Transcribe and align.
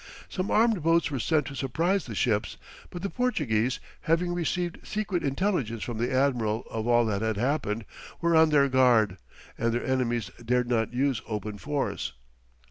Some 0.29 0.49
armed 0.49 0.81
boats 0.81 1.11
were 1.11 1.19
sent 1.19 1.45
to 1.45 1.55
surprise 1.55 2.07
the 2.07 2.15
ships, 2.15 2.57
but 2.89 3.03
the 3.03 3.09
Portuguese, 3.11 3.79
having 4.01 4.33
received 4.33 4.79
secret 4.83 5.21
intelligence 5.23 5.83
from 5.83 5.99
the 5.99 6.11
admiral 6.11 6.63
of 6.71 6.87
all 6.87 7.05
that 7.05 7.21
had 7.21 7.37
happened, 7.37 7.85
were 8.19 8.35
on 8.35 8.49
their 8.49 8.67
guard, 8.67 9.17
and 9.59 9.71
their 9.71 9.85
enemies 9.85 10.31
dared 10.43 10.67
not 10.67 10.91
use 10.91 11.21
open 11.27 11.59
force. 11.59 12.13